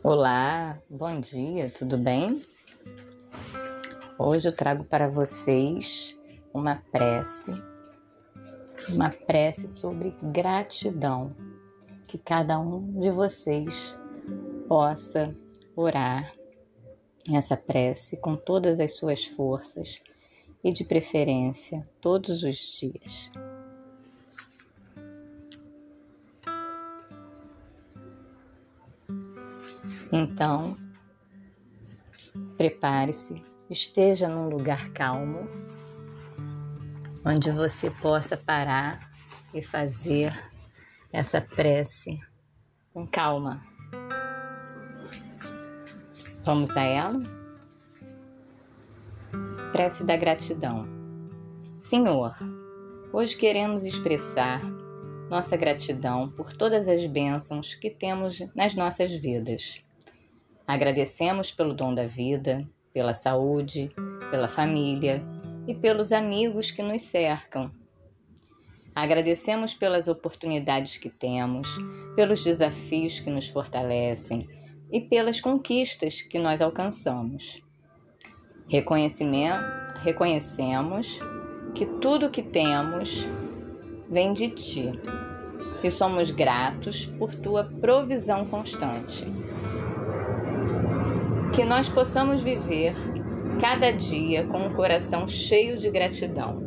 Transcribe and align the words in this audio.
Olá, 0.00 0.80
bom 0.88 1.20
dia, 1.20 1.68
tudo 1.70 1.98
bem? 1.98 2.40
Hoje 4.16 4.48
eu 4.48 4.54
trago 4.54 4.84
para 4.84 5.08
vocês 5.08 6.16
uma 6.54 6.76
prece, 6.76 7.50
uma 8.90 9.10
prece 9.10 9.66
sobre 9.74 10.14
gratidão, 10.22 11.34
que 12.06 12.16
cada 12.16 12.60
um 12.60 12.96
de 12.96 13.10
vocês 13.10 13.92
possa 14.68 15.34
orar 15.74 16.32
essa 17.34 17.56
prece 17.56 18.16
com 18.18 18.36
todas 18.36 18.78
as 18.78 18.96
suas 18.96 19.24
forças 19.24 20.00
e 20.62 20.70
de 20.70 20.84
preferência 20.84 21.84
todos 22.00 22.44
os 22.44 22.56
dias. 22.56 23.32
Então, 30.10 30.76
prepare-se, 32.56 33.44
esteja 33.68 34.28
num 34.28 34.48
lugar 34.48 34.88
calmo, 34.90 35.46
onde 37.24 37.50
você 37.50 37.90
possa 37.90 38.36
parar 38.36 39.10
e 39.52 39.60
fazer 39.60 40.32
essa 41.12 41.42
prece 41.42 42.18
com 42.94 43.06
calma. 43.06 43.62
Vamos 46.42 46.74
a 46.74 46.82
ela? 46.82 47.20
Prece 49.72 50.04
da 50.04 50.16
gratidão. 50.16 50.88
Senhor, 51.80 52.34
hoje 53.12 53.36
queremos 53.36 53.84
expressar 53.84 54.62
nossa 55.28 55.54
gratidão 55.54 56.30
por 56.30 56.54
todas 56.54 56.88
as 56.88 57.06
bênçãos 57.06 57.74
que 57.74 57.90
temos 57.90 58.38
nas 58.54 58.74
nossas 58.74 59.12
vidas. 59.12 59.82
Agradecemos 60.68 61.50
pelo 61.50 61.72
dom 61.72 61.94
da 61.94 62.04
vida, 62.04 62.68
pela 62.92 63.14
saúde, 63.14 63.90
pela 64.30 64.46
família 64.46 65.24
e 65.66 65.74
pelos 65.74 66.12
amigos 66.12 66.70
que 66.70 66.82
nos 66.82 67.00
cercam. 67.00 67.72
Agradecemos 68.94 69.74
pelas 69.74 70.08
oportunidades 70.08 70.98
que 70.98 71.08
temos, 71.08 71.66
pelos 72.14 72.44
desafios 72.44 73.18
que 73.18 73.30
nos 73.30 73.48
fortalecem 73.48 74.46
e 74.92 75.00
pelas 75.00 75.40
conquistas 75.40 76.20
que 76.20 76.38
nós 76.38 76.60
alcançamos. 76.60 77.62
Reconhecemos 80.04 81.18
que 81.74 81.86
tudo 81.86 82.28
que 82.28 82.42
temos 82.42 83.26
vem 84.10 84.34
de 84.34 84.50
ti 84.50 84.92
e 85.82 85.90
somos 85.90 86.30
gratos 86.30 87.06
por 87.06 87.34
tua 87.34 87.64
provisão 87.64 88.44
constante 88.44 89.24
que 91.54 91.64
nós 91.64 91.88
possamos 91.88 92.42
viver 92.42 92.94
cada 93.60 93.90
dia 93.90 94.46
com 94.46 94.58
um 94.58 94.74
coração 94.74 95.26
cheio 95.26 95.76
de 95.76 95.90
gratidão, 95.90 96.62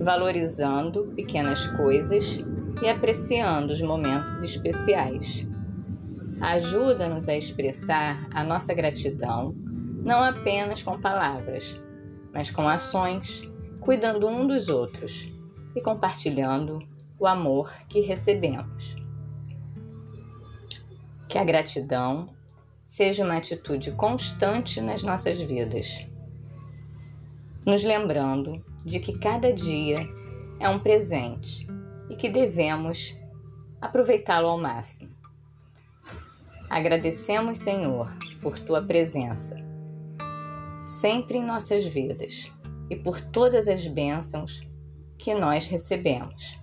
valorizando 0.00 1.12
pequenas 1.16 1.66
coisas 1.66 2.38
e 2.82 2.88
apreciando 2.88 3.72
os 3.72 3.82
momentos 3.82 4.42
especiais. 4.42 5.46
Ajuda-nos 6.40 7.28
a 7.28 7.36
expressar 7.36 8.28
a 8.32 8.44
nossa 8.44 8.72
gratidão 8.74 9.54
não 10.04 10.22
apenas 10.22 10.82
com 10.82 11.00
palavras, 11.00 11.78
mas 12.32 12.50
com 12.50 12.68
ações, 12.68 13.48
cuidando 13.80 14.26
um 14.26 14.46
dos 14.46 14.68
outros 14.68 15.28
e 15.74 15.80
compartilhando 15.80 16.80
o 17.18 17.26
amor 17.26 17.72
que 17.88 18.00
recebemos. 18.00 18.96
Que 21.28 21.38
a 21.38 21.44
gratidão 21.44 22.28
seja 22.92 23.24
uma 23.24 23.38
atitude 23.38 23.90
constante 23.92 24.78
nas 24.78 25.02
nossas 25.02 25.40
vidas, 25.40 26.06
nos 27.64 27.82
lembrando 27.82 28.62
de 28.84 29.00
que 29.00 29.18
cada 29.18 29.50
dia 29.50 29.96
é 30.60 30.68
um 30.68 30.78
presente 30.78 31.66
e 32.10 32.16
que 32.16 32.28
devemos 32.28 33.16
aproveitá-lo 33.80 34.48
ao 34.48 34.60
máximo. 34.60 35.08
Agradecemos, 36.68 37.56
Senhor, 37.56 38.12
por 38.42 38.58
tua 38.58 38.82
presença, 38.82 39.56
sempre 40.86 41.38
em 41.38 41.46
nossas 41.46 41.86
vidas 41.86 42.52
e 42.90 42.96
por 42.96 43.22
todas 43.22 43.68
as 43.68 43.86
bênçãos 43.86 44.60
que 45.16 45.32
nós 45.32 45.66
recebemos. 45.66 46.60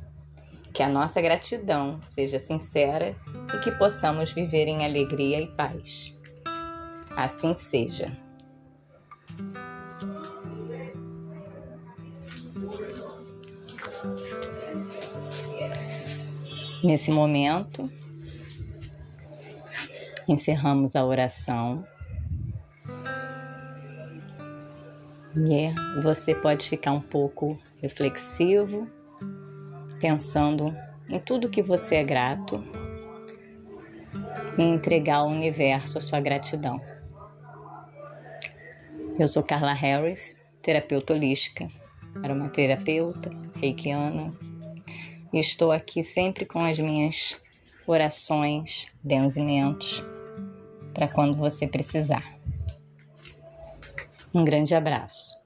Que 0.76 0.84
a 0.84 0.88
nossa 0.88 1.20
gratidão 1.20 2.00
seja 2.03 2.38
sincera 2.38 3.16
e 3.52 3.58
que 3.62 3.72
possamos 3.72 4.32
viver 4.32 4.68
em 4.68 4.86
alegria 4.86 5.42
e 5.42 5.48
paz. 5.56 6.19
Assim 7.16 7.53
seja. 7.53 8.12
Nesse 16.84 17.12
momento, 17.12 17.92
encerramos 20.28 20.96
a 20.96 21.03
oração. 21.03 21.86
E 25.36 26.02
você 26.02 26.34
pode 26.34 26.68
ficar 26.70 26.91
um 26.94 27.02
pouco 27.02 27.59
reflexivo, 27.81 28.88
pensando 30.00 30.74
em 31.09 31.20
tudo 31.20 31.50
que 31.50 31.62
você 31.62 31.96
é 31.96 32.03
grato 32.03 32.64
e 34.58 34.62
entregar 34.62 35.18
ao 35.18 35.28
universo 35.28 35.97
a 35.97 36.02
sua 36.02 36.20
gratidão. 36.20 36.81
Eu 39.19 39.28
sou 39.28 39.44
Carla 39.44 39.74
Harris, 39.74 40.38
terapeuta 40.62 41.13
holística, 41.13 41.68
aromaterapeuta, 42.24 43.30
reikiana, 43.59 44.34
e 45.34 45.40
estou 45.40 45.74
aqui 45.74 46.02
sempre 46.02 46.46
com 46.46 46.63
as 46.63 46.80
minhas 46.80 47.38
orações, 47.85 48.88
benzimentos, 49.03 50.02
para 50.94 51.09
quando 51.09 51.35
você 51.35 51.68
precisar. 51.68 52.24
Um 54.34 54.46
grande 54.46 54.74
abraço. 54.74 55.39